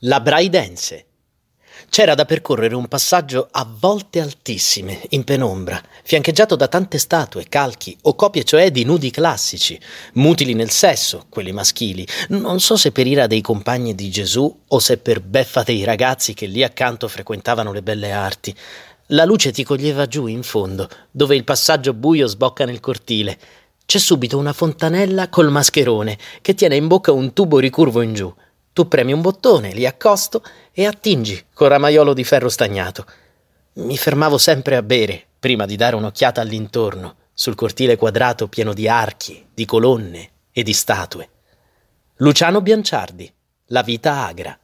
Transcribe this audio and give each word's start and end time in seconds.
La 0.00 0.20
Braidense. 0.20 1.06
C'era 1.88 2.14
da 2.14 2.26
percorrere 2.26 2.74
un 2.74 2.86
passaggio 2.86 3.48
a 3.50 3.66
volte 3.66 4.20
altissime, 4.20 5.00
in 5.10 5.24
penombra, 5.24 5.82
fiancheggiato 6.02 6.54
da 6.54 6.68
tante 6.68 6.98
statue, 6.98 7.46
calchi 7.48 7.96
o 8.02 8.14
copie 8.14 8.44
cioè 8.44 8.70
di 8.70 8.84
nudi 8.84 9.10
classici, 9.10 9.80
mutili 10.14 10.52
nel 10.52 10.68
sesso, 10.68 11.24
quelli 11.30 11.50
maschili. 11.50 12.06
Non 12.28 12.60
so 12.60 12.76
se 12.76 12.92
per 12.92 13.06
ira 13.06 13.26
dei 13.26 13.40
compagni 13.40 13.94
di 13.94 14.10
Gesù 14.10 14.64
o 14.68 14.78
se 14.78 14.98
per 14.98 15.22
beffa 15.22 15.62
dei 15.62 15.82
ragazzi 15.84 16.34
che 16.34 16.44
lì 16.44 16.62
accanto 16.62 17.08
frequentavano 17.08 17.72
le 17.72 17.82
belle 17.82 18.12
arti. 18.12 18.54
La 19.06 19.24
luce 19.24 19.50
ti 19.50 19.64
coglieva 19.64 20.04
giù 20.04 20.26
in 20.26 20.42
fondo, 20.42 20.90
dove 21.10 21.36
il 21.36 21.44
passaggio 21.44 21.94
buio 21.94 22.26
sbocca 22.26 22.66
nel 22.66 22.80
cortile. 22.80 23.38
C'è 23.86 23.98
subito 23.98 24.36
una 24.36 24.52
fontanella 24.52 25.30
col 25.30 25.50
mascherone 25.50 26.18
che 26.42 26.52
tiene 26.52 26.76
in 26.76 26.86
bocca 26.86 27.12
un 27.12 27.32
tubo 27.32 27.58
ricurvo 27.58 28.02
in 28.02 28.12
giù. 28.12 28.34
Tu 28.76 28.88
premi 28.88 29.14
un 29.14 29.22
bottone, 29.22 29.72
li 29.72 29.86
accosto 29.86 30.42
e 30.70 30.84
attingi 30.84 31.46
col 31.54 31.70
ramaiolo 31.70 32.12
di 32.12 32.24
ferro 32.24 32.50
stagnato. 32.50 33.06
Mi 33.76 33.96
fermavo 33.96 34.36
sempre 34.36 34.76
a 34.76 34.82
bere 34.82 35.28
prima 35.40 35.64
di 35.64 35.76
dare 35.76 35.96
un'occhiata 35.96 36.42
all'intorno, 36.42 37.14
sul 37.32 37.54
cortile 37.54 37.96
quadrato 37.96 38.48
pieno 38.48 38.74
di 38.74 38.86
archi, 38.86 39.46
di 39.54 39.64
colonne 39.64 40.28
e 40.52 40.62
di 40.62 40.74
statue. 40.74 41.30
Luciano 42.16 42.60
Bianciardi, 42.60 43.32
La 43.68 43.80
vita 43.80 44.26
agra. 44.26 44.58